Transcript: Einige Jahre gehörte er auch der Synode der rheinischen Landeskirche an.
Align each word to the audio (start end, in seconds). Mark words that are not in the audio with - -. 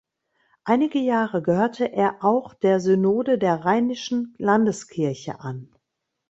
Einige 0.63 0.97
Jahre 0.97 1.43
gehörte 1.43 1.85
er 1.93 2.23
auch 2.25 2.55
der 2.55 2.79
Synode 2.79 3.37
der 3.37 3.63
rheinischen 3.65 4.33
Landeskirche 4.39 5.39
an. 5.41 5.69